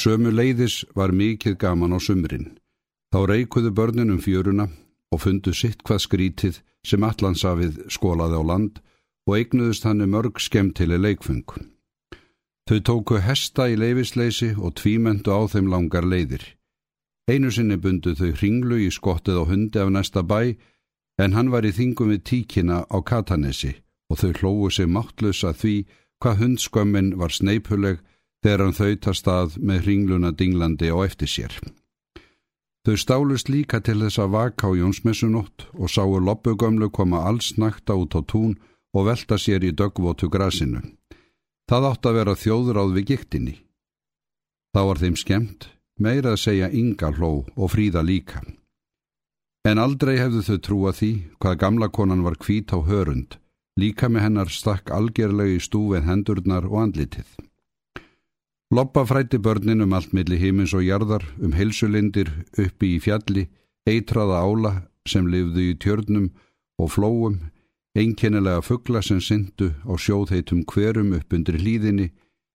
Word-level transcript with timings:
Sömu 0.00 0.30
leiðis 0.32 0.80
var 0.96 1.12
mikið 1.12 1.58
gaman 1.60 1.92
á 1.92 1.98
sumrin. 2.00 2.54
Þá 3.12 3.18
reikuðu 3.28 3.70
börnin 3.76 4.12
um 4.14 4.20
fjöruna 4.22 4.70
og 5.12 5.20
fundu 5.20 5.52
sitt 5.52 5.82
hvað 5.84 6.04
skrítið 6.06 6.60
sem 6.86 7.04
allansafið 7.04 7.82
skólaði 7.92 8.38
á 8.40 8.42
land 8.50 8.78
og 9.28 9.34
eignuðust 9.36 9.84
hannu 9.84 10.06
mörg 10.08 10.40
skemmtili 10.40 10.96
leikfung. 10.96 11.44
Þau 12.70 12.78
tóku 12.86 13.20
hesta 13.20 13.66
í 13.68 13.76
leifisleysi 13.76 14.54
og 14.56 14.78
tvímendu 14.80 15.34
á 15.36 15.44
þeim 15.52 15.68
langar 15.68 16.06
leiðir. 16.08 16.44
Einu 17.28 17.50
sinni 17.52 17.76
bundu 17.76 18.14
þau 18.16 18.30
hringlu 18.38 18.80
í 18.80 18.88
skottið 18.94 19.42
á 19.42 19.44
hundi 19.50 19.82
af 19.82 19.90
næsta 19.92 20.22
bæ 20.24 20.56
en 21.20 21.36
hann 21.36 21.52
var 21.52 21.66
í 21.68 21.74
þingum 21.76 22.14
við 22.14 22.24
tíkina 22.30 22.86
á 22.88 22.96
Katanesi 23.04 23.74
og 24.08 24.22
þau 24.22 24.32
hlóðu 24.38 24.70
sig 24.70 24.88
máttlösa 24.88 25.52
því 25.52 25.74
hvað 26.22 26.40
hundskömmin 26.40 27.12
var 27.20 27.36
sneipuleg 27.36 28.00
þegar 28.44 28.64
hann 28.64 28.76
þauðtast 28.76 29.28
að 29.28 29.58
með 29.58 29.84
hringluna 29.84 30.32
dinglandi 30.32 30.90
á 30.92 30.96
eftir 31.04 31.28
sér. 31.28 31.54
Þau 32.86 32.96
stálust 32.96 33.50
líka 33.52 33.82
til 33.84 33.98
þess 34.00 34.22
að 34.22 34.32
vaka 34.34 34.68
á 34.68 34.70
Jónsmessunótt 34.72 35.66
og 35.76 35.90
sáu 35.92 36.16
loppugömlu 36.16 36.88
koma 36.88 37.26
alls 37.28 37.52
nakta 37.60 37.92
út 37.92 38.16
á 38.16 38.24
tún 38.24 38.56
og 38.96 39.06
velta 39.06 39.36
sér 39.36 39.66
í 39.68 39.74
dögvotu 39.76 40.30
grasinu. 40.32 40.80
Það 41.68 41.86
átt 41.90 42.06
að 42.08 42.16
vera 42.16 42.38
þjóðráð 42.40 42.94
við 42.96 43.04
giktinni. 43.12 43.56
Þá 44.72 44.80
var 44.88 45.02
þeim 45.02 45.18
skemmt, 45.20 45.68
meira 46.00 46.32
að 46.32 46.42
segja 46.46 46.72
ynga 46.72 47.12
hló 47.12 47.44
og 47.44 47.70
fríða 47.74 48.02
líka. 48.02 48.40
En 49.68 49.78
aldrei 49.78 50.16
hefðu 50.16 50.40
þau 50.46 50.58
trúa 50.64 50.92
því 50.96 51.12
hvað 51.36 51.60
gamla 51.60 51.90
konan 51.92 52.24
var 52.24 52.40
kvít 52.40 52.72
á 52.72 52.80
hörund, 52.80 53.36
líka 53.76 54.08
með 54.08 54.24
hennar 54.24 54.48
stakk 54.48 54.88
algjörlega 54.88 55.58
í 55.58 55.60
stúfið 55.60 56.08
hendurnar 56.08 56.64
og 56.64 56.80
andlitið. 56.86 57.28
Loppa 58.72 59.02
frætti 59.06 59.38
börnin 59.38 59.82
um 59.82 59.92
allt 59.92 60.12
milli 60.14 60.36
himins 60.38 60.72
og 60.78 60.84
jarðar, 60.86 61.24
um 61.42 61.50
heilsulindir 61.58 62.28
uppi 62.54 62.92
í 62.94 63.00
fjalli, 63.02 63.48
eitraða 63.82 64.44
ála 64.46 64.70
sem 65.10 65.26
lifðu 65.26 65.64
í 65.72 65.78
tjörnum 65.82 66.28
og 66.78 66.92
flóum, 66.94 67.40
einkennilega 67.98 68.62
fuggla 68.62 69.02
sem 69.02 69.18
syndu 69.18 69.72
á 69.82 69.98
sjóðheitum 69.98 70.62
hverum 70.70 71.16
upp 71.18 71.34
undir 71.34 71.58
hlýðinni, 71.58 72.12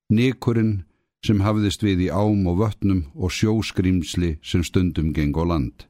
nikurinn 0.08 0.86
sem 1.26 1.44
hafðist 1.44 1.84
við 1.84 2.06
í 2.08 2.09
ám 2.09 2.48
og 2.48 2.64
vötnum 2.64 3.04
og 3.16 3.36
sjóskrýmsli 3.36 4.38
sem 4.39 4.64
stundum 4.64 5.11
geng 5.11 5.36
á 5.36 5.44
land. 5.44 5.84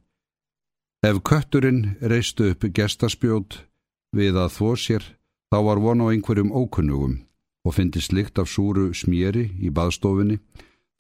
Ef 1.06 1.22
kötturinn 1.22 2.00
reistu 2.02 2.50
upp 2.50 2.66
gestaspjót 2.74 3.62
við 4.10 4.42
að 4.42 4.58
þvó 4.58 4.74
sér, 4.74 5.06
þá 5.54 5.58
var 5.70 5.86
von 5.86 6.02
á 6.02 6.10
einhverjum 6.10 6.50
ókunnugum 6.50 7.20
og 7.66 7.74
fyndi 7.74 8.02
slikt 8.02 8.40
af 8.40 8.48
súru 8.48 8.92
smjeri 8.94 9.50
í 9.60 9.72
baðstofinni, 9.74 10.38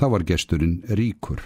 þá 0.02 0.06
var 0.12 0.26
gesturinn 0.26 0.82
ríkur. 0.90 1.40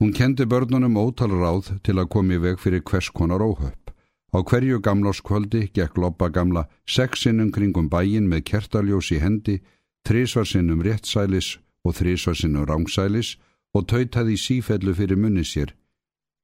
Hún 0.00 0.14
kendi 0.14 0.46
börnunum 0.46 0.96
ótal 0.98 1.34
ráð 1.34 1.74
til 1.86 1.98
að 1.98 2.10
komi 2.14 2.38
veg 2.38 2.58
fyrir 2.58 2.82
hvers 2.82 3.10
konar 3.10 3.42
óhöpp. 3.42 3.92
Á 4.32 4.38
hverju 4.42 4.80
gamláskvöldi 4.80 5.68
gekk 5.76 5.98
loppa 5.98 6.30
gamla 6.32 6.64
sexinnum 6.88 7.52
kringum 7.52 7.90
bæin 7.92 8.26
með 8.30 8.46
kertaljós 8.50 9.12
í 9.12 9.20
hendi, 9.20 9.60
þrísvarsinnum 10.08 10.82
réttsælis 10.82 11.58
og 11.84 11.98
þrísvarsinnum 11.98 12.66
rángsælis 12.66 13.36
og 13.74 13.86
tautaði 13.90 14.38
sífellu 14.40 14.94
fyrir 14.94 15.20
munni 15.20 15.44
sér. 15.44 15.74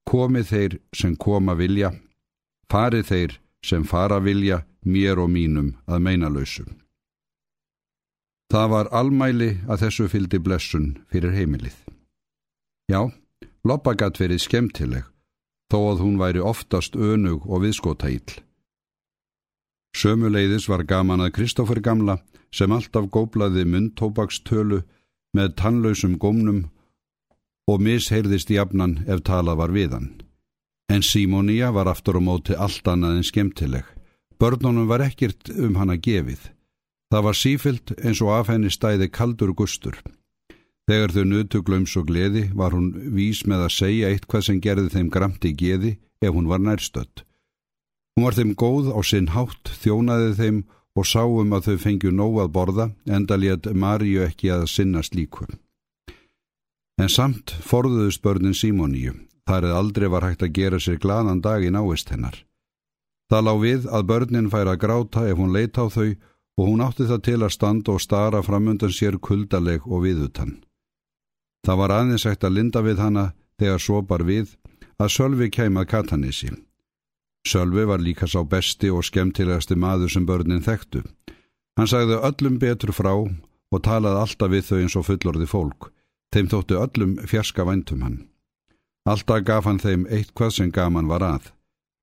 Komið 0.07 0.47
þeir 0.53 0.79
sem 0.95 1.17
koma 1.17 1.55
vilja, 1.55 1.93
farið 2.71 3.09
þeir 3.11 3.39
sem 3.65 3.85
fara 3.85 4.21
vilja 4.21 4.63
mér 4.85 5.19
og 5.19 5.33
mínum 5.33 5.75
að 5.87 6.05
meina 6.05 6.29
lausum. 6.29 6.88
Það 8.49 8.69
var 8.73 8.89
almæli 8.97 9.51
að 9.69 9.83
þessu 9.85 10.09
fyldi 10.09 10.39
blessun 10.41 10.93
fyrir 11.13 11.35
heimilið. 11.37 11.77
Já, 12.89 13.11
Loppa 13.69 13.93
gatt 13.93 14.17
verið 14.17 14.41
skemmtileg, 14.41 15.05
þó 15.69 15.79
að 15.91 16.03
hún 16.05 16.17
væri 16.21 16.41
oftast 16.41 16.97
önug 16.97 17.45
og 17.45 17.67
viðskota 17.67 18.09
íll. 18.09 18.39
Sömuleiðis 19.99 20.69
var 20.71 20.87
gaman 20.89 21.25
að 21.25 21.35
Kristófur 21.37 21.81
gamla 21.85 22.19
sem 22.55 22.73
alltaf 22.73 23.11
góblaði 23.13 23.67
myndtópakstölu 23.69 24.81
með 25.37 25.55
tannlausum 25.61 26.17
gómnum 26.23 26.63
og 27.69 27.83
misheirðist 27.85 28.49
jafnan 28.55 29.03
ef 29.07 29.21
talað 29.27 29.61
var 29.61 29.75
við 29.77 29.97
hann. 29.97 30.11
En 30.89 31.05
Simónia 31.05 31.69
var 31.75 31.91
aftur 31.91 32.17
á 32.17 32.23
móti 32.25 32.57
allt 32.57 32.87
annað 32.89 33.19
en 33.19 33.27
skemmtileg. 33.29 33.85
Börnunum 34.41 34.89
var 34.89 35.05
ekkert 35.05 35.51
um 35.53 35.77
hana 35.77 35.99
gefið. 36.01 36.41
Það 37.09 37.25
var 37.25 37.37
sífilt 37.41 37.93
eins 38.05 38.21
og 38.21 38.33
af 38.37 38.51
henni 38.53 38.71
stæði 38.73 39.09
kaldur 39.09 39.55
gustur. 39.57 39.97
Þegar 40.89 41.13
þau 41.13 41.25
nutu 41.29 41.61
glöms 41.65 41.95
og 42.01 42.09
gleði 42.09 42.49
var 42.57 42.73
hún 42.77 42.91
vís 43.13 43.45
með 43.49 43.67
að 43.67 43.75
segja 43.77 44.11
eitthvað 44.13 44.45
sem 44.47 44.61
gerði 44.65 44.93
þeim 44.95 45.09
gramti 45.13 45.53
geði 45.53 45.95
ef 46.25 46.35
hún 46.35 46.49
var 46.49 46.61
nærstödd. 46.65 47.25
Hún 48.17 48.27
var 48.27 48.37
þeim 48.37 48.55
góð 48.59 48.91
á 48.93 49.01
sinn 49.05 49.31
hátt, 49.33 49.73
þjónaði 49.83 50.35
þeim 50.41 50.63
og 50.99 51.07
sáum 51.07 51.53
að 51.55 51.69
þau 51.69 51.77
fengju 51.85 52.13
nóg 52.13 52.41
að 52.43 52.53
borða 52.57 52.87
enda 53.07 53.37
létt 53.39 53.69
Maríu 53.73 54.25
ekki 54.25 54.51
að 54.53 54.67
sinna 54.73 55.05
slíku. 55.05 55.47
En 56.99 57.09
samt 57.09 57.55
forðuðust 57.63 58.25
börnin 58.25 58.57
Simóníu. 58.57 59.15
Þar 59.49 59.69
eða 59.69 59.79
aldrei 59.81 60.09
var 60.13 60.27
hægt 60.27 60.43
að 60.45 60.57
gera 60.59 60.81
sér 60.83 60.99
gladan 61.01 61.41
dag 61.41 61.63
í 61.65 61.71
náist 61.73 62.11
hennar. 62.13 62.43
Það 63.31 63.45
lág 63.47 63.61
við 63.63 63.87
að 63.87 64.09
börnin 64.09 64.51
færa 64.53 64.75
að 64.75 64.83
gráta 64.83 65.23
ef 65.29 65.39
hún 65.39 65.55
leita 65.55 65.85
á 65.85 65.89
þau 65.89 66.17
og 66.59 66.67
hún 66.67 66.83
átti 66.83 67.07
það 67.07 67.25
til 67.27 67.41
að 67.41 67.55
standa 67.55 67.95
og 67.95 68.03
stara 68.03 68.43
framundan 68.43 68.95
sér 68.95 69.19
kuldaleg 69.23 69.85
og 69.87 70.03
viðutan. 70.05 70.57
Það 71.67 71.79
var 71.79 71.95
aðeins 71.95 72.25
hægt 72.27 72.47
að 72.47 72.57
linda 72.57 72.83
við 72.83 73.03
hana 73.03 73.27
þegar 73.59 73.83
svo 73.83 74.01
bar 74.03 74.25
við 74.27 74.57
að 74.99 75.13
Sölvi 75.15 75.49
kæmað 75.55 75.91
katanissi. 75.93 76.51
Sölvi 77.47 77.85
var 77.87 78.03
líka 78.03 78.27
sá 78.27 78.43
besti 78.43 78.91
og 78.91 79.07
skemmtilegasti 79.07 79.79
maður 79.79 80.11
sem 80.13 80.27
börnin 80.27 80.65
þekktu. 80.65 81.05
Hann 81.79 81.91
sagði 81.91 82.19
öllum 82.27 82.59
betur 82.59 82.91
frá 82.93 83.13
og 83.15 83.85
talaði 83.85 84.23
alltaf 84.25 84.51
við 84.51 84.67
þau 84.67 84.79
eins 84.81 84.97
og 84.99 85.07
fullorði 85.07 85.47
fólk. 85.47 85.93
Þeim 86.35 86.51
þóttu 86.51 86.81
öllum 86.83 87.15
fjarska 87.31 87.65
væntum 87.65 88.03
hann. 88.03 88.19
Alltaf 89.07 89.45
gaf 89.47 89.65
hann 89.65 89.79
þeim 89.79 90.09
eitthvað 90.11 90.57
sem 90.57 90.73
gaman 90.75 91.09
var 91.09 91.23
að. 91.23 91.53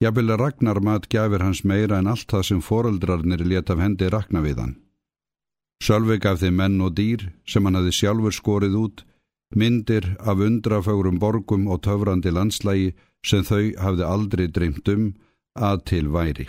Jafnvel 0.03 0.37
Ragnar 0.37 0.81
mat 0.83 1.07
gafir 1.09 1.39
hans 1.39 1.63
meira 1.63 1.99
en 1.99 2.07
allt 2.11 2.27
það 2.27 2.43
sem 2.49 2.61
foreldrarnir 2.61 3.45
let 3.47 3.69
af 3.71 3.79
hendi 3.79 4.09
rakna 4.11 4.41
við 4.43 4.59
hann. 4.59 4.75
Sölvi 5.83 6.17
gaf 6.19 6.41
þeim 6.41 6.57
menn 6.59 6.81
og 6.83 6.95
dýr 6.97 7.29
sem 7.47 7.63
hann 7.65 7.77
hafi 7.79 7.93
sjálfur 7.95 8.35
skorið 8.35 8.75
út, 8.79 9.05
myndir 9.55 10.15
af 10.19 10.41
undrafögrum 10.47 11.19
borgum 11.19 11.67
og 11.71 11.81
töfrandi 11.87 12.31
landslægi 12.31 12.93
sem 13.25 13.43
þau 13.47 13.71
hafði 13.79 14.07
aldrei 14.07 14.47
dreymt 14.47 14.91
um 14.91 15.13
að 15.55 15.83
til 15.91 16.11
væri. 16.11 16.47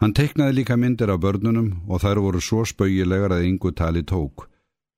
Hann 0.00 0.14
teiknaði 0.16 0.60
líka 0.60 0.76
myndir 0.80 1.10
af 1.12 1.20
börnunum 1.20 1.82
og 1.88 2.00
þær 2.04 2.22
voru 2.24 2.40
svo 2.40 2.62
spauilegar 2.64 3.34
að 3.34 3.46
yngu 3.50 3.74
tali 3.76 4.02
tók. 4.06 4.46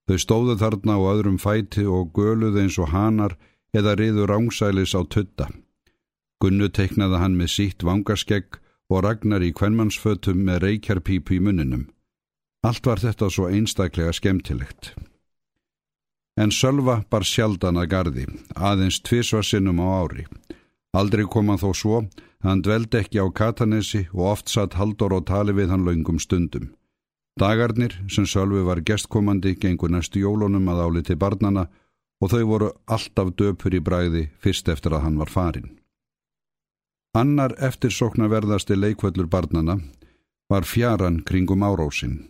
Þau 0.06 0.18
stóðu 0.20 0.58
þarna 0.60 0.98
á 0.98 1.02
öðrum 1.14 1.40
fæti 1.42 1.86
og 1.88 2.12
göluði 2.14 2.66
eins 2.66 2.78
og 2.78 2.92
hanar 2.92 3.38
eða 3.74 3.96
riður 3.98 4.36
ángsælis 4.36 4.94
á 4.94 5.00
tutta. 5.08 5.48
Gunnu 6.42 6.68
teiknaði 6.74 7.20
hann 7.22 7.38
með 7.38 7.52
sítt 7.54 7.84
vangarskegg 7.86 8.58
og 8.90 9.04
ragnar 9.06 9.44
í 9.46 9.52
kvennmannsfötum 9.54 10.40
með 10.48 10.64
reykjarpípu 10.66 11.36
í 11.36 11.40
munninum. 11.46 11.86
Allt 12.66 12.86
var 12.86 13.02
þetta 13.02 13.28
svo 13.30 13.48
einstaklega 13.50 14.12
skemmtilegt. 14.14 14.92
En 16.40 16.50
Sölva 16.50 17.02
bar 17.10 17.26
sjaldan 17.28 17.78
að 17.78 17.88
gardi, 17.92 18.26
aðeins 18.56 19.00
tvísvarsinnum 19.06 19.82
á 19.84 19.86
ári. 20.02 20.24
Aldrei 20.96 21.24
kom 21.28 21.50
hann 21.52 21.60
þó 21.60 21.70
svo, 21.76 21.98
hann 22.44 22.62
dveldi 22.64 23.02
ekki 23.02 23.20
á 23.20 23.26
Katanesi 23.30 24.06
og 24.12 24.24
oft 24.32 24.52
satt 24.52 24.78
Haldur 24.80 25.14
og 25.18 25.26
tali 25.28 25.52
við 25.56 25.70
hann 25.72 25.84
laungum 25.86 26.18
stundum. 26.18 26.72
Dagarnir 27.40 27.94
sem 28.12 28.26
Sölvi 28.28 28.64
var 28.64 28.82
gestkomandi 28.84 29.54
gengur 29.60 29.92
næstu 29.92 30.20
jólunum 30.24 30.68
að 30.68 30.82
áliti 30.86 31.16
barnana 31.16 31.68
og 32.20 32.32
þau 32.32 32.42
voru 32.50 32.72
alltaf 32.86 33.32
döpur 33.36 33.74
í 33.74 33.80
bræði 33.80 34.26
fyrst 34.42 34.68
eftir 34.68 34.96
að 34.96 35.06
hann 35.06 35.20
var 35.22 35.32
farin. 35.32 35.70
Annar 37.12 37.52
eftirsoknaverðasti 37.60 38.72
leikvöllur 38.72 39.26
barnana 39.28 39.74
var 40.48 40.64
fjaran 40.64 41.18
kringum 41.28 41.60
árósinn. 41.60 42.22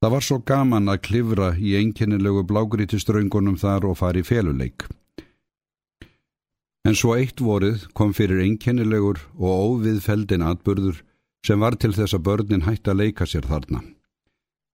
Það 0.00 0.12
var 0.14 0.24
svo 0.24 0.38
gaman 0.48 0.88
að 0.88 1.02
klifra 1.08 1.50
í 1.60 1.74
einkennilegu 1.76 2.46
blágrítiströngunum 2.48 3.58
þar 3.60 3.90
og 3.90 3.98
fari 4.00 4.22
féluleik. 4.24 4.86
En 6.88 6.96
svo 6.96 7.12
eitt 7.20 7.44
vorið 7.44 7.84
kom 7.92 8.14
fyrir 8.16 8.40
einkennilegur 8.46 9.20
og 9.36 9.66
óviðfeldin 9.76 10.48
atburður 10.48 11.02
sem 11.44 11.60
var 11.60 11.76
til 11.76 11.92
þess 11.92 12.16
að 12.16 12.24
börnin 12.30 12.64
hætti 12.64 12.94
að 12.94 13.02
leika 13.02 13.28
sér 13.28 13.44
þarna. 13.52 13.82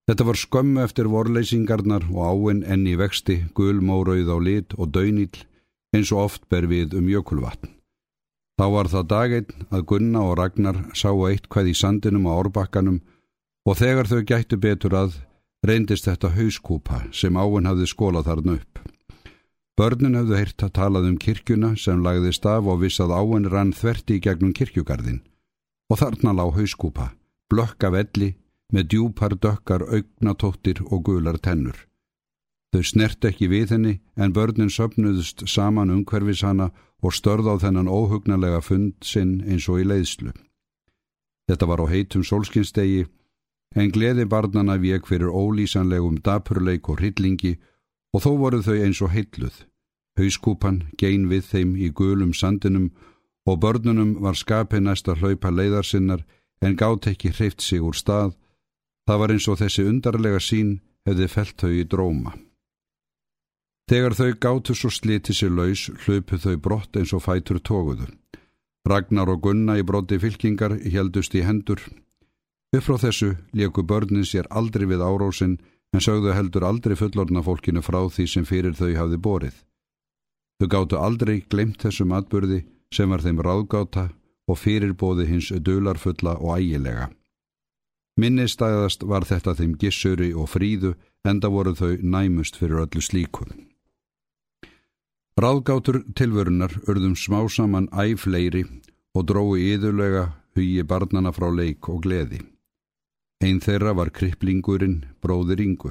Þetta 0.06 0.28
var 0.28 0.38
skömmu 0.38 0.84
eftir 0.87 1.11
vorleysingarnar 1.11 2.06
og 2.14 2.23
áinn 2.31 2.62
enni 2.62 2.94
vexti, 2.94 3.40
gul, 3.58 3.82
mórauð 3.82 4.31
á 4.31 4.38
lit 4.38 4.78
og 4.78 4.94
döynil 4.94 5.34
eins 5.90 6.14
og 6.14 6.28
oft 6.28 6.46
ber 6.46 6.70
við 6.70 6.94
um 6.94 7.11
jökulvatn. 7.11 7.75
Þá 8.56 8.67
var 8.73 8.88
það 8.88 9.08
daginn 9.12 9.64
að 9.69 9.87
Gunna 9.91 10.20
og 10.25 10.38
Ragnar 10.41 10.79
sáu 10.97 11.26
eitthvað 11.29 11.70
í 11.73 11.75
sandinum 11.76 12.29
á 12.29 12.32
árbakkanum 12.41 13.03
og 13.69 13.76
þegar 13.76 14.08
þau 14.08 14.20
gættu 14.31 14.56
betur 14.56 14.97
að 14.97 15.19
reyndist 15.67 16.06
þetta 16.08 16.32
hauskúpa 16.37 17.03
sem 17.12 17.37
áinn 17.37 17.69
hafði 17.69 17.88
skólað 17.91 18.31
þarna 18.31 18.55
upp. 18.56 18.81
Börnin 19.76 20.17
hafðu 20.17 20.38
heyrt 20.38 20.64
að 20.64 20.73
talað 20.79 21.08
um 21.11 21.19
kirkjuna 21.20 21.75
sem 21.76 22.00
lagðist 22.00 22.47
af 22.49 22.64
og 22.64 22.81
vissað 22.81 23.12
áen 23.12 23.50
rann 23.53 23.75
þverti 23.76 24.17
í 24.17 24.23
gegnum 24.25 24.55
kirkjugarðin 24.56 25.20
og 25.93 26.00
þarna 26.00 26.32
lág 26.38 26.55
hauskúpa, 26.56 27.11
blökka 27.52 27.91
velli 27.93 28.32
með 28.73 28.88
djúpar 28.94 29.37
dökkar 29.37 29.85
augnatóttir 29.85 30.81
og 30.88 31.05
gular 31.11 31.37
tennur. 31.38 31.76
Þau 32.74 32.82
snert 32.82 33.24
ekki 33.24 33.48
við 33.48 33.72
henni 33.74 33.94
en 34.16 34.34
börnin 34.36 34.72
söpnuðust 34.72 35.46
saman 35.48 35.92
umhverfis 35.94 36.42
hana 36.44 36.70
og 37.02 37.14
störð 37.14 37.48
á 37.52 37.54
þennan 37.62 37.90
óhugnalega 37.90 38.60
fund 38.64 38.96
sinn 39.04 39.38
eins 39.46 39.68
og 39.70 39.80
í 39.82 39.86
leiðslu. 39.86 40.32
Þetta 41.46 41.68
var 41.70 41.82
á 41.84 41.86
heitum 41.86 42.24
solskinstegi 42.26 43.06
en 43.76 43.92
gleði 43.94 44.26
barnana 44.26 44.76
vek 44.82 45.06
fyrir 45.06 45.30
ólýsanlegum 45.30 46.20
dapurleik 46.26 46.88
og 46.88 47.00
hryllingi 47.00 47.56
og 48.14 48.24
þó 48.24 48.30
voru 48.40 48.62
þau 48.64 48.76
eins 48.80 49.02
og 49.04 49.12
heitluð. 49.14 49.56
Hauskúpan 50.16 50.86
gein 50.98 51.28
við 51.28 51.44
þeim 51.50 51.76
í 51.76 51.90
gulum 51.92 52.32
sandinum 52.34 52.90
og 53.46 53.60
börnunum 53.62 54.16
var 54.24 54.34
skapið 54.34 54.86
næst 54.86 55.08
að 55.12 55.22
hlaupa 55.22 55.52
leiðarsinnar 55.52 56.24
en 56.64 56.76
gátt 56.80 57.06
ekki 57.10 57.34
hreift 57.36 57.60
sig 57.60 57.84
úr 57.84 57.94
stað. 57.94 58.34
Það 59.06 59.20
var 59.20 59.34
eins 59.34 59.48
og 59.48 59.60
þessi 59.60 59.84
undarlega 59.86 60.40
sín 60.40 60.80
hefði 61.06 61.28
felt 61.30 61.60
þau 61.60 61.70
í 61.70 61.84
dróma. 61.84 62.32
Þegar 63.91 64.17
þau 64.19 64.33
gáttu 64.43 64.75
svo 64.75 64.91
sliti 64.91 65.35
sér 65.35 65.53
laus, 65.55 65.87
hlaupu 66.06 66.41
þau 66.43 66.56
brott 66.59 66.97
eins 66.99 67.12
og 67.15 67.23
fætur 67.23 67.61
tóguðu. 67.62 68.09
Ragnar 68.87 69.31
og 69.31 69.43
Gunna 69.43 69.77
í 69.79 69.87
brotti 69.87 70.19
fylkingar 70.19 70.79
heldust 70.83 71.35
í 71.35 71.43
hendur, 71.47 71.83
Upp 72.75 72.85
frá 72.85 72.97
þessu 72.99 73.31
leku 73.56 73.85
börnin 73.87 74.27
sér 74.27 74.49
aldrei 74.50 74.87
við 74.91 75.05
árósin 75.05 75.59
en 75.94 76.03
sögðu 76.03 76.35
heldur 76.35 76.67
aldrei 76.67 76.97
fullorna 76.99 77.43
fólkinu 77.47 77.83
frá 77.83 78.00
því 78.11 78.27
sem 78.33 78.44
fyrir 78.49 78.75
þau 78.77 78.91
hafði 78.99 79.19
borið. 79.27 79.56
Þau 80.61 80.69
gáttu 80.75 80.99
aldrei 80.99 81.37
glemt 81.53 81.85
þessum 81.85 82.12
atbyrði 82.17 82.65
sem 82.93 83.11
var 83.11 83.23
þeim 83.23 83.41
ráðgáta 83.44 84.09
og 84.50 84.59
fyrirbóði 84.59 85.29
hins 85.31 85.53
dölarfulla 85.69 86.37
og 86.41 86.59
ægilega. 86.59 87.09
Minnistæðast 88.21 89.05
var 89.05 89.27
þetta 89.29 89.55
þeim 89.55 89.77
gissuri 89.81 90.33
og 90.35 90.50
fríðu 90.53 90.94
enda 91.25 91.49
voru 91.53 91.75
þau 91.77 91.97
næmust 92.03 92.56
fyrir 92.56 92.87
öllu 92.87 93.03
slíkum. 93.05 93.53
Ráðgátur 95.37 95.99
tilvörunar 96.17 96.73
urðum 96.88 97.12
smá 97.12 97.43
saman 97.53 97.91
æfleiri 97.93 98.62
og 99.12 99.27
drói 99.29 99.67
yðurlega 99.75 100.31
hugi 100.56 100.85
barnana 100.88 101.29
frá 101.37 101.50
leik 101.53 101.91
og 101.93 102.06
gleði. 102.06 102.38
Einn 103.44 103.61
þeirra 103.61 103.93
var 103.99 104.09
kriplingurinn, 104.17 105.03
bróðir 105.21 105.61
Ingu. 105.61 105.91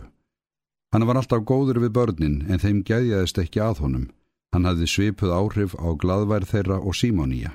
Hann 0.90 1.06
var 1.06 1.20
alltaf 1.20 1.44
góður 1.46 1.78
við 1.84 1.94
börnin 1.94 2.40
en 2.50 2.64
þeim 2.64 2.80
gæðjaðist 2.90 3.38
ekki 3.44 3.62
að 3.62 3.84
honum. 3.84 4.08
Hann 4.50 4.66
hafði 4.66 4.88
svipuð 4.90 5.36
áhrif 5.38 5.78
á 5.78 5.94
gladvær 5.94 6.48
þeirra 6.50 6.80
og 6.82 6.98
símónía. 6.98 7.54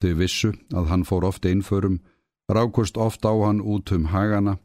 Þau 0.00 0.14
vissu 0.22 0.54
að 0.72 0.88
hann 0.88 1.04
fór 1.04 1.28
ofta 1.28 1.52
einförum, 1.52 2.00
rákust 2.48 2.96
ofta 2.96 3.28
á 3.28 3.36
hann 3.44 3.60
út 3.60 3.92
um 3.92 4.08
hagana, 4.08 4.56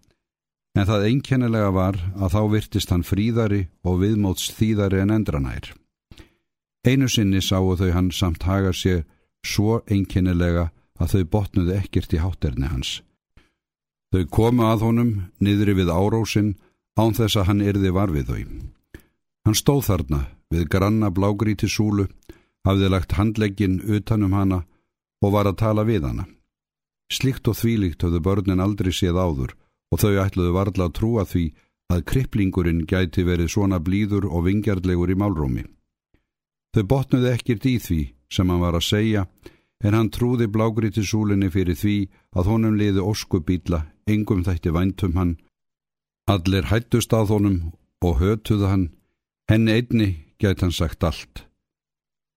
en 0.77 0.87
það 0.87 1.09
einkennilega 1.11 1.75
var 1.75 1.99
að 2.15 2.31
þá 2.31 2.41
virtist 2.55 2.95
hann 2.95 3.03
fríðari 3.03 3.65
og 3.83 3.99
viðmóts 4.05 4.53
þýðari 4.55 5.03
en 5.03 5.15
endranær. 5.19 5.73
Einu 6.87 7.09
sinni 7.11 7.41
sáu 7.43 7.75
þau 7.75 7.91
hann 7.91 8.11
samt 8.11 8.43
haga 8.47 8.71
sér 8.73 9.03
svo 9.43 9.81
einkennilega 9.91 10.69
að 10.99 11.13
þau 11.13 11.23
botnuði 11.33 11.75
ekkert 11.75 12.13
í 12.15 12.21
hátterni 12.23 12.71
hans. 12.71 13.01
Þau 14.11 14.25
komu 14.31 14.65
að 14.65 14.85
honum 14.87 15.11
niðri 15.39 15.75
við 15.77 15.91
árósin 15.91 16.55
án 16.99 17.15
þess 17.15 17.37
að 17.39 17.47
hann 17.49 17.61
yrði 17.61 17.91
var 17.95 18.11
við 18.15 18.31
þau. 18.31 18.43
Hann 19.45 19.59
stóð 19.59 19.85
þarna 19.89 20.19
við 20.49 20.67
granna 20.73 21.11
blágríti 21.13 21.69
súlu, 21.69 22.07
hafði 22.65 22.89
lagt 22.89 23.15
handleggin 23.19 23.79
utanum 23.85 24.33
hana 24.33 24.63
og 25.23 25.33
var 25.35 25.47
að 25.47 25.59
tala 25.61 25.85
við 25.87 26.07
hana. 26.07 26.25
Slikt 27.11 27.47
og 27.49 27.57
þvílikt 27.57 28.03
höfðu 28.05 28.21
börnin 28.23 28.63
aldrei 28.63 28.91
séð 28.93 29.19
áður 29.19 29.55
og 29.91 30.01
þau 30.01 30.15
ætluðu 30.25 30.53
varla 30.55 30.87
að 30.89 30.95
trúa 30.99 31.25
því 31.25 31.45
að 31.89 32.05
kriplingurinn 32.11 32.85
gæti 32.85 33.25
verið 33.25 33.53
svona 33.53 33.79
blíður 33.81 34.27
og 34.29 34.45
vingjarlegur 34.45 35.09
í 35.09 35.17
málrómi. 35.17 35.65
Þau 36.75 36.83
botnuði 36.85 37.31
ekkert 37.33 37.65
í 37.65 37.77
því 37.81 38.01
sem 38.29 38.49
hann 38.49 38.61
var 38.61 38.77
að 38.77 38.87
segja 38.89 39.25
en 39.83 39.95
hann 39.95 40.11
trúði 40.13 40.49
blágríti 40.51 41.03
súlinni 41.05 41.49
fyrir 41.49 41.77
því 41.79 41.97
að 42.35 42.49
honum 42.51 42.77
liði 42.77 43.03
óskubýtla 43.03 43.85
engum 44.09 44.43
þætti 44.45 44.73
væntum 44.75 45.15
hann. 45.17 45.35
Allir 46.29 46.67
hættust 46.69 47.13
að 47.15 47.33
honum 47.33 47.59
og 48.05 48.19
hötuða 48.21 48.73
hann, 48.73 48.89
henni 49.49 49.79
einni 49.79 50.09
gæti 50.39 50.65
hann 50.65 50.75
sagt 50.75 51.03
allt. 51.03 51.45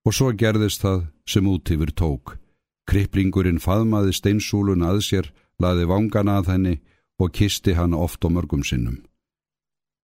Og 0.06 0.14
svo 0.16 0.32
gerðist 0.32 0.82
það 0.82 1.04
sem 1.28 1.46
út 1.46 1.70
yfir 1.70 1.92
tók. 1.94 2.36
Kriplingurinn 2.88 3.62
faðmaði 3.62 4.16
steinsúlun 4.16 4.82
að 4.82 5.02
sér, 5.06 5.28
laði 5.62 5.86
vangana 5.86 6.40
að 6.40 6.50
henni 6.54 6.74
og 7.22 7.30
kisti 7.36 7.76
hann 7.78 7.94
oft 7.94 8.24
og 8.24 8.34
mörgum 8.34 8.64
sinnum. 8.66 9.02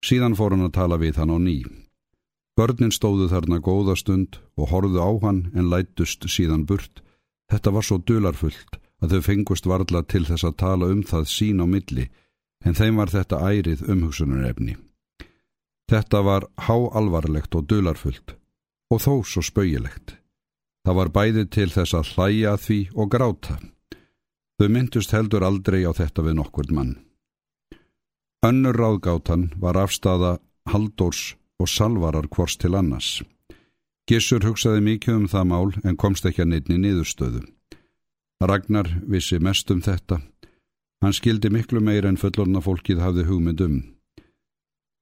Síðan 0.05 0.37
fór 0.39 0.55
hann 0.55 0.69
að 0.69 0.77
tala 0.79 0.99
við 1.01 1.19
hann 1.19 1.35
á 1.35 1.39
ný. 1.43 1.59
Börnin 2.59 2.91
stóðu 2.91 3.29
þarna 3.31 3.61
góða 3.63 3.95
stund 3.95 4.41
og 4.59 4.73
horðu 4.73 4.99
á 4.99 5.11
hann 5.23 5.45
en 5.55 5.71
lætust 5.71 6.27
síðan 6.27 6.65
burt. 6.67 7.05
Þetta 7.53 7.71
var 7.77 7.87
svo 7.87 7.99
dularfullt 8.03 8.81
að 8.99 9.15
þau 9.15 9.23
fengust 9.29 9.69
varla 9.71 10.03
til 10.03 10.25
þess 10.27 10.43
að 10.49 10.57
tala 10.65 10.89
um 10.91 11.05
það 11.07 11.29
sín 11.31 11.63
á 11.63 11.67
milli, 11.71 12.09
en 12.67 12.75
þeim 12.75 12.99
var 12.99 13.15
þetta 13.15 13.39
ærið 13.39 13.87
umhugsunarefni. 13.87 14.75
Þetta 15.89 16.23
var 16.27 16.49
háalvarlegt 16.67 17.55
og 17.55 17.69
dularfullt, 17.71 18.35
og 18.91 19.05
þó 19.07 19.15
svo 19.23 19.45
spauilegt. 19.47 20.19
Það 20.83 20.99
var 20.99 21.15
bæði 21.15 21.47
til 21.55 21.71
þess 21.71 21.95
að 21.95 22.11
hlæja 22.17 22.57
því 22.59 22.81
og 22.99 23.11
gráta. 23.15 23.61
Þau 24.59 24.69
myndust 24.75 25.15
heldur 25.15 25.47
aldrei 25.47 25.85
á 25.87 25.95
þetta 25.95 26.27
við 26.27 26.41
nokkur 26.43 26.73
mann. 26.75 26.97
Önnur 28.43 28.75
ráðgátan 28.75 29.53
var 29.63 29.79
afstafa 29.79 30.41
Haldórs 30.67 31.37
og 31.59 31.69
Salvarar 31.69 32.29
hvors 32.31 32.57
til 32.57 32.75
annars. 32.79 33.23
Gissur 34.09 34.45
hugsaði 34.47 34.81
mikið 34.87 35.15
um 35.15 35.29
það 35.29 35.49
mál 35.51 35.71
en 35.85 35.97
komst 36.01 36.27
ekki 36.27 36.45
að 36.45 36.53
neittni 36.55 36.79
niðurstöðu. 36.81 37.43
Ragnar 38.41 38.89
vissi 39.05 39.39
mest 39.43 39.71
um 39.71 39.83
þetta. 39.83 40.23
Hann 41.03 41.15
skildi 41.15 41.51
miklu 41.51 41.83
meir 41.85 42.07
en 42.07 42.17
fullorna 42.17 42.63
fólkið 42.63 43.03
hafði 43.03 43.27
hugmynd 43.29 43.61
um. 43.67 43.79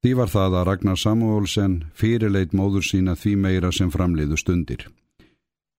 Því 0.02 0.12
var 0.16 0.32
það 0.32 0.56
að 0.58 0.66
Ragnar 0.68 0.98
Samuelsen 1.00 1.76
fyrirleit 1.94 2.52
móður 2.56 2.84
sína 2.84 3.16
því 3.16 3.36
meira 3.44 3.72
sem 3.72 3.92
framliðu 3.92 4.38
stundir. 4.40 4.88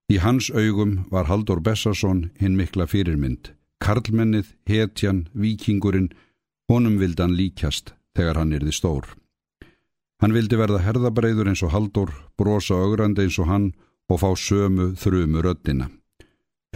Í 0.07 0.17
hans 0.23 0.49
augum 0.55 1.05
var 1.11 1.27
Haldur 1.27 1.59
Bessarsson 1.59 2.29
hinn 2.39 2.55
mikla 2.55 2.87
fyrirmynd. 2.87 3.51
Karlmennið, 3.83 4.53
hetjan, 4.65 5.27
vikingurinn, 5.33 6.09
honum 6.71 6.97
vildi 7.01 7.23
hann 7.23 7.35
líkjast 7.37 7.93
þegar 8.17 8.39
hann 8.41 8.53
erði 8.55 8.73
stór. 8.73 9.05
Hann 10.21 10.33
vildi 10.33 10.57
verða 10.57 10.81
herðabreiður 10.81 11.51
eins 11.51 11.61
og 11.63 11.75
Haldur, 11.75 12.09
brosa 12.37 12.75
augrandi 12.75 13.27
eins 13.27 13.37
og 13.37 13.51
hann 13.51 13.71
og 14.09 14.21
fá 14.23 14.31
sömu 14.33 14.95
þrjumu 14.97 15.43
röddina 15.45 15.91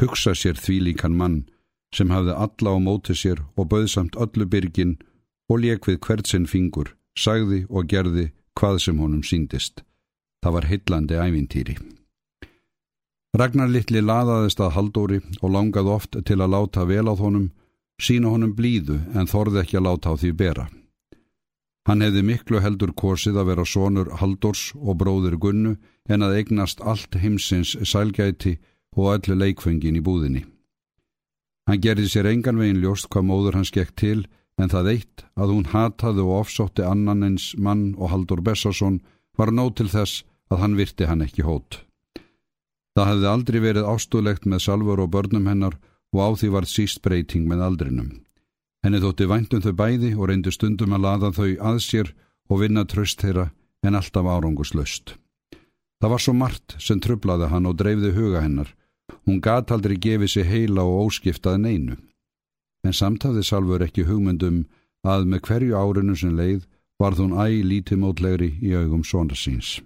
hugsa 0.01 0.33
sér 0.38 0.57
þvílíkan 0.57 1.15
mann 1.17 1.43
sem 1.95 2.12
hafði 2.13 2.36
alla 2.45 2.74
á 2.74 2.77
móti 2.81 3.15
sér 3.17 3.41
og 3.60 3.69
bauðsamt 3.71 4.17
öllu 4.24 4.48
byrgin 4.50 4.98
og 5.51 5.62
leik 5.63 5.88
við 5.88 6.00
hvert 6.05 6.27
sinn 6.27 6.48
fingur, 6.48 6.95
sagði 7.17 7.65
og 7.69 7.89
gerði 7.91 8.31
hvað 8.57 8.79
sem 8.86 9.01
honum 9.03 9.24
síndist. 9.24 9.83
Það 10.41 10.55
var 10.55 10.69
heillandi 10.71 11.19
ævintýri. 11.19 11.75
Ragnar 13.38 13.69
litli 13.71 14.01
laðaðist 14.03 14.60
að 14.60 14.74
Haldóri 14.75 15.19
og 15.41 15.51
langaði 15.55 15.91
oft 15.91 16.17
til 16.27 16.39
að 16.39 16.53
láta 16.55 16.88
vel 16.88 17.07
á 17.07 17.15
honum, 17.15 17.51
sína 18.01 18.31
honum 18.31 18.55
blíðu 18.55 18.98
en 19.15 19.29
þorði 19.29 19.62
ekki 19.62 19.79
að 19.79 19.88
láta 19.88 20.12
á 20.12 20.19
því 20.19 20.31
bera. 20.39 20.65
Hann 21.89 22.03
hefði 22.05 22.21
miklu 22.25 22.61
heldur 22.61 22.91
korsið 22.93 23.39
að 23.41 23.47
vera 23.51 23.65
sonur 23.65 24.11
Haldórs 24.19 24.69
og 24.77 25.00
bróðir 25.01 25.38
Gunnu 25.41 25.75
en 26.09 26.25
að 26.25 26.35
eignast 26.38 26.81
allt 26.81 27.17
heimsins 27.17 27.73
sælgæti 27.81 28.59
og 28.97 29.15
öllu 29.15 29.38
leikfengin 29.39 29.97
í 29.97 30.03
búðinni. 30.05 30.43
Hann 31.67 31.81
gerði 31.81 32.07
sér 32.11 32.29
engan 32.29 32.59
veginn 32.61 32.81
ljóst 32.83 33.09
hvað 33.09 33.27
móður 33.29 33.57
hans 33.57 33.73
gekk 33.73 33.95
til 33.97 34.19
en 34.61 34.69
það 34.69 34.91
eitt 34.93 35.25
að 35.35 35.53
hún 35.55 35.69
hataði 35.73 36.25
og 36.25 36.41
ofsótti 36.43 36.85
annanins 36.85 37.51
mann 37.57 37.93
og 37.97 38.11
Haldur 38.13 38.41
Bessarsson 38.45 39.00
var 39.38 39.53
nóg 39.55 39.73
til 39.79 39.89
þess 39.89 40.25
að 40.51 40.61
hann 40.63 40.77
virti 40.77 41.07
hann 41.09 41.23
ekki 41.25 41.45
hót. 41.47 41.81
Það 42.97 43.09
hefði 43.09 43.29
aldrei 43.31 43.59
verið 43.63 43.88
ástúlegt 43.88 44.45
með 44.45 44.65
salfur 44.67 45.01
og 45.01 45.13
börnum 45.13 45.47
hennar 45.47 45.77
og 46.11 46.19
á 46.19 46.29
því 46.35 46.50
var 46.57 46.67
síst 46.67 47.01
breyting 47.01 47.47
með 47.47 47.63
aldrinum. 47.67 48.11
Henni 48.81 49.01
þótti 49.01 49.29
væntum 49.29 49.61
þau 49.61 49.73
bæði 49.77 50.11
og 50.17 50.29
reyndi 50.29 50.51
stundum 50.51 50.93
að 50.97 51.05
laða 51.05 51.31
þau 51.38 51.50
að 51.71 51.81
sér 51.85 52.13
og 52.50 52.63
vinna 52.63 52.85
tröst 52.85 53.21
þeirra 53.21 53.51
en 53.85 53.97
alltaf 53.97 54.25
áranguslöst. 54.25 55.15
Það 56.01 56.11
var 56.13 56.21
svo 56.21 56.33
margt 56.33 56.75
sem 56.81 57.00
trublaði 57.00 57.51
hann 57.51 57.69
og 57.69 57.77
dreifði 57.77 58.13
huga 58.15 58.41
hennar 58.41 58.71
Hún 59.25 59.41
gat 59.43 59.71
aldrei 59.71 59.97
gefið 60.01 60.33
sér 60.33 60.50
heila 60.50 60.85
og 60.88 61.07
óskiftað 61.07 61.59
neinu. 61.65 61.97
En 62.85 62.95
samt 62.97 63.25
hafði 63.27 63.43
Salfur 63.45 63.83
ekki 63.85 64.07
hugmyndum 64.07 64.63
að 65.05 65.27
með 65.29 65.43
hverju 65.47 65.77
árinu 65.77 66.15
sem 66.17 66.33
leið 66.38 66.65
varð 67.01 67.21
hún 67.23 67.38
æg 67.38 67.61
lítið 67.65 68.01
mótlegri 68.01 68.51
í 68.61 68.73
augum 68.77 69.03
svona 69.05 69.38
síns. 69.38 69.79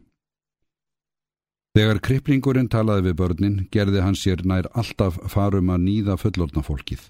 Þegar 1.75 1.99
kriplingurinn 2.07 2.71
talaði 2.71 3.09
við 3.09 3.17
börnin 3.19 3.57
gerði 3.71 4.03
hann 4.03 4.15
sér 4.15 4.45
nær 4.47 4.69
alltaf 4.71 5.19
farum 5.31 5.73
að 5.75 5.83
nýða 5.89 6.15
fullorna 6.19 6.63
fólkið. 6.63 7.01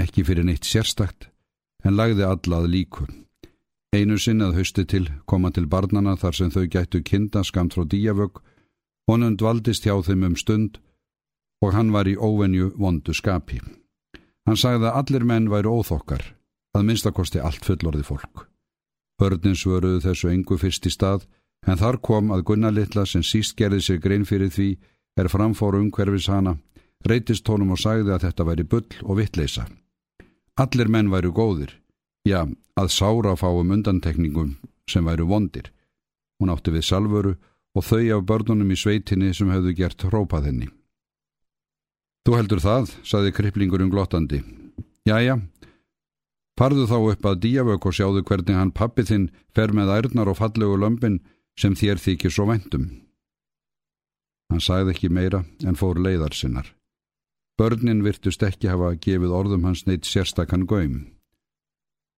Ekki 0.00 0.24
fyrir 0.24 0.44
neitt 0.44 0.66
sérstakt, 0.68 1.30
en 1.84 1.96
lagði 1.96 2.26
allað 2.26 2.68
líku. 2.72 3.06
Einu 3.96 4.18
sinn 4.20 4.44
að 4.44 4.58
hausti 4.58 4.84
til 4.84 5.06
koma 5.24 5.50
til 5.50 5.66
barnana 5.66 6.16
þar 6.20 6.34
sem 6.36 6.50
þau 6.52 6.66
gættu 6.68 7.00
kinda 7.02 7.44
skamt 7.44 7.76
frá 7.76 7.86
díavögg, 7.88 8.42
honum 9.08 9.36
dvaldist 9.36 9.86
hjá 9.86 9.94
þeim 10.04 10.26
um 10.28 10.36
stund 10.36 10.80
og 11.64 11.72
hann 11.72 11.92
var 11.94 12.08
í 12.08 12.16
óvenju 12.16 12.74
vondu 12.76 13.14
skapi. 13.16 13.60
Hann 14.46 14.60
sagði 14.60 14.90
að 14.90 14.98
allir 15.00 15.24
menn 15.24 15.48
væri 15.50 15.70
óþokkar, 15.70 16.22
að 16.76 16.84
minnstakosti 16.90 17.40
allt 17.40 17.64
fullorði 17.64 18.04
fólk. 18.04 18.44
Börnin 19.16 19.56
svöruðu 19.56 20.02
þessu 20.04 20.28
engu 20.28 20.58
fyrst 20.60 20.86
í 20.86 20.92
stað, 20.92 21.24
en 21.66 21.80
þar 21.80 21.98
kom 22.04 22.30
að 22.34 22.44
Gunnar 22.50 22.74
Littla 22.76 23.06
sem 23.06 23.24
síst 23.24 23.56
gerði 23.56 23.80
sér 23.80 24.02
grein 24.04 24.28
fyrir 24.28 24.52
því 24.52 24.68
er 25.16 25.32
framfóru 25.32 25.80
umhverfis 25.80 26.28
hana, 26.28 26.58
reytist 27.08 27.48
honum 27.48 27.72
og 27.72 27.80
sagði 27.80 28.12
að 28.12 28.28
þetta 28.28 28.46
væri 28.50 28.68
bull 28.68 28.86
og 29.02 29.16
vittleisa. 29.22 29.64
Allir 30.56 30.88
menn 30.88 31.10
væru 31.12 31.34
góðir, 31.36 31.74
já, 32.24 32.46
að 32.80 32.92
sára 32.92 33.34
fáum 33.36 33.74
undantekningum 33.74 34.54
sem 34.88 35.04
væru 35.04 35.26
vondir. 35.28 35.68
Hún 36.40 36.52
átti 36.52 36.72
við 36.72 36.86
salvöru 36.88 37.34
og 37.76 37.84
þau 37.84 38.16
af 38.16 38.24
börnunum 38.28 38.72
í 38.72 38.78
sveitinni 38.80 39.34
sem 39.36 39.50
hefðu 39.52 39.74
gert 39.76 40.06
hrópað 40.08 40.48
henni. 40.48 40.68
Þú 42.24 42.38
heldur 42.38 42.62
það, 42.64 42.94
saði 43.04 43.34
kriplingurinn 43.36 43.92
glottandi. 43.92 44.40
Jæja, 45.06 45.36
farðu 46.58 46.88
þá 46.90 46.96
upp 47.12 47.28
að 47.28 47.40
díavök 47.44 47.86
og 47.86 47.96
sjáðu 47.96 48.24
hvernig 48.26 48.56
hann 48.56 48.72
pappi 48.74 49.04
þinn 49.06 49.28
fer 49.54 49.76
með 49.76 49.92
ærnar 49.98 50.32
og 50.32 50.40
fallegu 50.40 50.80
lömpin 50.80 51.20
sem 51.60 51.76
þér 51.76 52.00
þykir 52.00 52.32
svo 52.32 52.48
vendum. 52.48 52.88
Hann 54.50 54.64
sagði 54.64 54.96
ekki 54.96 55.12
meira 55.12 55.44
en 55.66 55.76
fór 55.78 56.00
leiðar 56.00 56.34
sinnar. 56.34 56.75
Börnin 57.56 58.02
virtust 58.04 58.42
ekki 58.44 58.68
hafa 58.68 58.92
gefið 59.00 59.32
orðum 59.32 59.64
hans 59.64 59.86
neitt 59.88 60.04
sérstakann 60.04 60.66
göym. 60.68 60.96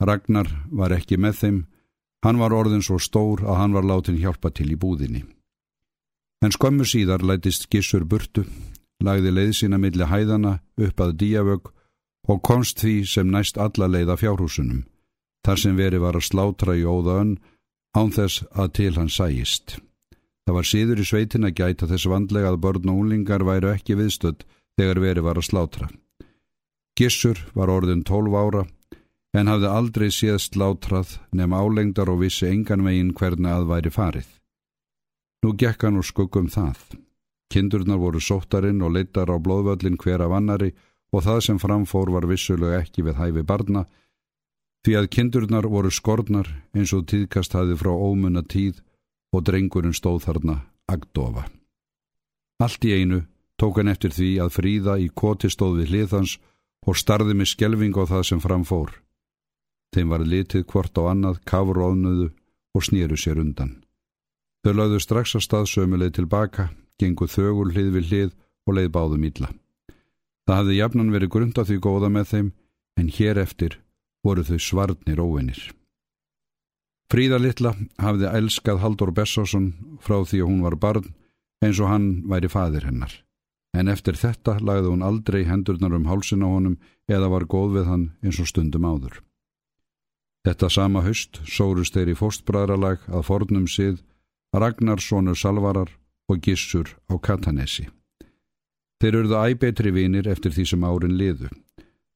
Ragnar 0.02 0.48
var 0.70 0.94
ekki 0.94 1.18
með 1.18 1.34
þeim, 1.42 1.58
hann 2.26 2.40
var 2.42 2.54
orðin 2.54 2.82
svo 2.82 2.98
stór 2.98 3.44
að 3.46 3.60
hann 3.60 3.74
var 3.76 3.86
látin 3.86 4.18
hjálpa 4.18 4.50
til 4.50 4.70
í 4.74 4.78
búðinni. 4.78 5.24
En 6.42 6.54
skömmu 6.54 6.86
síðar 6.86 7.22
lætist 7.26 7.66
gissur 7.70 8.04
burtu, 8.06 8.44
lagði 9.02 9.34
leið 9.34 9.54
sína 9.60 9.78
milli 9.78 10.06
hæðana 10.06 10.58
upp 10.78 11.00
að 11.02 11.16
díavögg 11.22 11.72
og 12.28 12.42
komst 12.42 12.82
því 12.82 12.94
sem 13.06 13.30
næst 13.30 13.58
alla 13.58 13.88
leiða 13.90 14.18
fjárhúsunum, 14.18 14.84
þar 15.46 15.62
sem 15.62 15.78
veri 15.78 16.02
var 16.02 16.18
að 16.18 16.28
slátra 16.30 16.76
í 16.78 16.82
óðaön 16.86 17.38
án 17.94 18.10
þess 18.14 18.44
að 18.54 18.72
til 18.78 18.94
hann 18.98 19.10
sæjist. 19.10 19.78
Það 20.46 20.56
var 20.58 20.66
síður 20.66 21.02
í 21.02 21.06
sveitin 21.06 21.46
að 21.46 21.58
gæta 21.60 21.86
þess 21.90 22.10
vandlega 22.10 22.52
að 22.52 22.62
börn 22.64 22.90
og 22.90 23.02
úlingar 23.02 23.44
væru 23.46 23.72
ekki 23.74 23.98
viðstödd 23.98 24.46
þegar 24.78 25.02
veri 25.02 25.24
var 25.26 25.40
að 25.40 25.48
slátra. 25.50 25.88
Gissur 26.98 27.38
var 27.54 27.70
orðin 27.70 28.04
tólf 28.06 28.34
ára 28.34 28.64
en 29.36 29.50
hafði 29.50 29.68
aldrei 29.70 30.08
séð 30.14 30.38
slátrað 30.42 31.18
nefn 31.36 31.54
álengdar 31.54 32.10
og 32.10 32.22
vissi 32.22 32.48
engan 32.48 32.86
veginn 32.86 33.14
hvernig 33.14 33.52
að 33.52 33.68
væri 33.72 33.92
farið. 33.92 34.28
Nú 35.44 35.54
gekk 35.54 35.84
hann 35.86 36.00
úr 36.00 36.06
skuggum 36.06 36.48
það. 36.50 36.78
Kindurnar 37.52 38.00
voru 38.00 38.20
sóttarinn 38.20 38.82
og 38.82 38.94
leittar 38.96 39.30
á 39.30 39.36
blóðvöllin 39.38 39.98
hver 40.00 40.24
af 40.24 40.34
annari 40.38 40.72
og 41.12 41.24
það 41.24 41.40
sem 41.46 41.60
framfór 41.62 42.10
var 42.12 42.26
vissulega 42.28 42.82
ekki 42.82 43.04
við 43.06 43.20
hæfi 43.20 43.44
barna 43.46 43.86
því 44.84 44.96
að 44.98 45.10
kindurnar 45.14 45.66
voru 45.70 45.90
skornar 45.92 46.48
eins 46.76 46.92
og 46.96 47.06
tíðkast 47.10 47.56
hafi 47.56 47.76
frá 47.78 47.90
ómunna 47.92 48.42
tíð 48.42 48.82
og 49.34 49.44
drengurinn 49.44 49.96
stóð 49.96 50.22
þarna 50.26 50.60
agdofa. 50.88 51.46
Allt 52.62 52.84
í 52.88 52.94
einu 52.96 53.22
tók 53.58 53.80
hann 53.80 53.90
eftir 53.90 54.14
því 54.14 54.30
að 54.44 54.54
fríða 54.54 54.96
í 55.02 55.08
koti 55.10 55.50
stóð 55.50 55.82
við 55.82 55.92
hliðans 55.92 56.38
og 56.86 56.96
starði 56.96 57.34
með 57.36 57.52
skjelving 57.52 57.96
á 57.98 58.02
það 58.06 58.24
sem 58.30 58.42
framfór. 58.42 58.92
Þeim 59.94 60.12
var 60.12 60.24
litið 60.24 60.66
hvort 60.70 60.98
á 61.00 61.02
annað, 61.10 61.40
kafróðnuðu 61.48 62.28
og 62.76 62.84
snýru 62.84 63.18
sér 63.18 63.40
undan. 63.42 63.78
Þau 64.62 64.72
lögðu 64.74 65.00
strax 65.02 65.34
að 65.38 65.46
stað 65.46 65.70
sömuleið 65.72 66.14
tilbaka, 66.18 66.68
gengu 67.00 67.26
þögul 67.26 67.72
hlið 67.72 67.90
við 67.96 68.08
hlið 68.12 68.30
og 68.68 68.76
leið 68.76 68.90
báðum 68.94 69.26
ítla. 69.28 69.50
Það 70.46 70.58
hafði 70.60 70.78
jafnan 70.78 71.12
verið 71.14 71.32
grunda 71.34 71.64
því 71.64 71.78
góða 71.84 72.12
með 72.12 72.30
þeim, 72.32 72.48
en 72.98 73.12
hér 73.18 73.40
eftir 73.42 73.78
voru 74.24 74.44
þau 74.44 74.58
svarnir 74.58 75.22
óvinnir. 75.22 75.60
Fríða 77.08 77.38
litla 77.40 77.72
hafði 77.96 78.28
elskað 78.36 78.82
Haldur 78.82 79.14
Bessásson 79.16 79.70
frá 80.04 80.20
því 80.20 80.42
að 80.42 80.50
hún 80.50 80.66
var 80.66 80.76
barn 80.76 81.08
eins 81.64 81.80
og 81.80 81.88
hann 81.88 82.10
væri 82.28 82.50
fadir 82.52 82.84
hennar 82.84 83.14
en 83.78 83.90
eftir 83.92 84.18
þetta 84.18 84.58
lagði 84.58 84.90
hún 84.92 85.04
aldrei 85.06 85.44
hendurnar 85.46 85.94
um 85.94 86.08
hálsin 86.10 86.42
á 86.42 86.48
honum 86.50 86.78
eða 87.06 87.30
var 87.30 87.46
góð 87.46 87.78
við 87.78 87.90
hann 87.92 88.06
eins 88.24 88.40
og 88.42 88.50
stundum 88.50 88.88
áður. 88.88 89.20
Þetta 90.46 90.70
sama 90.72 91.04
höst 91.04 91.40
sórust 91.46 91.94
þeir 91.94 92.14
í 92.14 92.18
fóstbræðralag 92.18 93.04
að 93.06 93.26
fornum 93.28 93.66
sið 93.68 94.00
Ragnarssonur 94.56 95.36
Salvarar 95.36 95.90
og 96.28 96.40
Gissur 96.44 96.94
á 97.12 97.14
Katanesi. 97.20 97.88
Þeir 98.98 99.20
urðu 99.20 99.42
æbetri 99.46 99.92
vinir 99.94 100.26
eftir 100.26 100.54
því 100.54 100.64
sem 100.72 100.86
árin 100.88 101.18
liðu. 101.20 101.50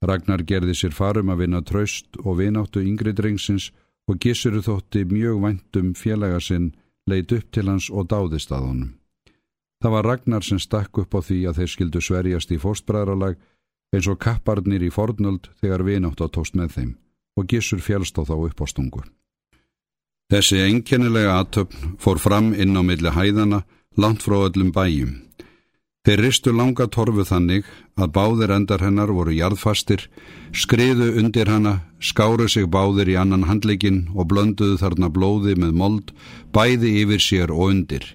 Ragnar 0.03 0.43
gerði 0.43 0.75
sér 0.75 0.97
farum 0.97 1.31
að 1.31 1.45
vinna 1.45 1.61
tröst 1.63 2.19
og 2.25 2.41
vináttu 2.41 2.83
yngri 2.83 3.13
drengsins 3.15 3.69
og 4.11 4.19
Gissur 4.19 4.59
þótti 4.65 5.05
mjög 5.07 5.39
væntum 5.45 5.93
félaga 5.95 6.41
sinn 6.43 6.73
leit 7.07 7.31
upp 7.33 7.53
til 7.55 7.69
hans 7.69 7.91
og 7.91 8.09
dáðist 8.11 8.51
að 8.51 8.67
honum. 8.67 8.91
Það 9.83 9.95
var 9.97 10.07
Ragnar 10.07 10.45
sem 10.47 10.61
stakk 10.63 10.99
upp 11.03 11.17
á 11.19 11.21
því 11.27 11.39
að 11.51 11.57
þeir 11.59 11.71
skildu 11.73 12.01
sverjast 12.01 12.53
í 12.55 12.59
fórstbræðralag 12.63 13.41
eins 13.93 14.07
og 14.07 14.21
kapparnir 14.23 14.85
í 14.87 14.93
fornöld 14.95 15.49
þegar 15.59 15.83
vinátt 15.89 16.23
á 16.23 16.31
tóst 16.31 16.55
með 16.55 16.77
þeim 16.77 16.93
og 17.35 17.49
gissur 17.51 17.83
fjálst 17.83 18.15
á 18.15 18.23
þá 18.23 18.37
upp 18.47 18.63
á 18.63 18.67
stungu. 18.71 19.03
Þessi 20.31 20.63
enkennilega 20.65 21.35
aðtöfn 21.41 21.97
fór 21.99 22.21
fram 22.23 22.53
inn 22.55 22.79
á 22.79 22.83
milli 22.87 23.11
hæðana 23.11 23.65
langt 23.99 24.23
frá 24.23 24.39
öllum 24.47 24.71
bæjum. 24.73 25.19
Þeir 26.07 26.23
ristu 26.25 26.55
langa 26.55 26.89
torfu 26.91 27.23
þannig 27.27 27.67
að 27.95 28.15
báðir 28.15 28.55
endar 28.55 28.83
hennar 28.83 29.13
voru 29.15 29.35
jarðfastir, 29.37 30.09
skriðu 30.51 31.13
undir 31.21 31.51
hana, 31.51 31.75
skáru 32.03 32.49
sig 32.51 32.67
báðir 32.67 33.13
í 33.13 33.19
annan 33.19 33.47
handleikin 33.47 34.09
og 34.15 34.31
blönduðu 34.33 34.81
þarna 34.81 35.13
blóði 35.15 35.55
með 35.55 35.77
mold, 35.79 36.11
bæði 36.51 36.97
yfir 37.05 37.23
sér 37.23 37.55
og 37.55 37.71
undir. 37.71 38.09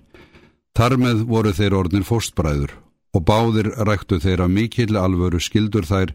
Þar 0.78 0.94
með 1.02 1.22
voru 1.26 1.52
þeir 1.58 1.74
orðnir 1.74 2.04
fóstbræður 2.06 2.76
og 3.18 3.24
báðir 3.26 3.72
ræktu 3.88 4.20
þeirra 4.22 4.46
mikill 4.46 5.00
alvöru 5.02 5.40
skildur 5.42 5.88
þær 5.90 6.12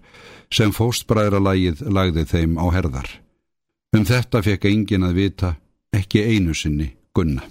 sem 0.54 0.70
fóstbræðralægið 0.76 1.82
lagði 1.90 2.22
þeim 2.30 2.54
á 2.62 2.66
herðar. 2.70 3.08
Um 3.90 4.06
þetta 4.06 4.44
fekk 4.46 4.68
engin 4.70 5.08
að 5.08 5.18
vita, 5.18 5.50
ekki 5.90 6.22
einu 6.30 6.54
sinni, 6.54 6.92
gunna. 7.10 7.42